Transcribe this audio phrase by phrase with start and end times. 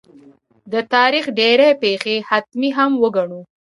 [0.71, 3.41] د تاریخ ډېرې پېښې حتمي هم وګڼو.